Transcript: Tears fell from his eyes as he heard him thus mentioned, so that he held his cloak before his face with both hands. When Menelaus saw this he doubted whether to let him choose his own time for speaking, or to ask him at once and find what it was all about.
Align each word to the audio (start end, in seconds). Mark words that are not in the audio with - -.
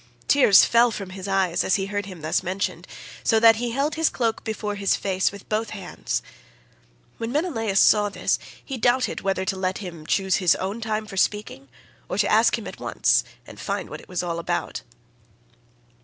Tears 0.27 0.65
fell 0.65 0.89
from 0.89 1.11
his 1.11 1.27
eyes 1.27 1.63
as 1.63 1.75
he 1.75 1.85
heard 1.85 2.07
him 2.07 2.21
thus 2.21 2.41
mentioned, 2.41 2.87
so 3.23 3.39
that 3.39 3.57
he 3.57 3.69
held 3.69 3.93
his 3.93 4.09
cloak 4.09 4.43
before 4.43 4.73
his 4.73 4.95
face 4.95 5.31
with 5.31 5.47
both 5.47 5.69
hands. 5.69 6.23
When 7.19 7.31
Menelaus 7.31 7.79
saw 7.79 8.09
this 8.09 8.39
he 8.65 8.79
doubted 8.79 9.21
whether 9.21 9.45
to 9.45 9.55
let 9.55 9.77
him 9.77 10.07
choose 10.07 10.37
his 10.37 10.55
own 10.55 10.81
time 10.81 11.05
for 11.05 11.17
speaking, 11.17 11.67
or 12.09 12.17
to 12.17 12.27
ask 12.31 12.57
him 12.57 12.65
at 12.65 12.79
once 12.79 13.23
and 13.45 13.59
find 13.59 13.91
what 13.91 14.01
it 14.01 14.09
was 14.09 14.23
all 14.23 14.39
about. 14.39 14.81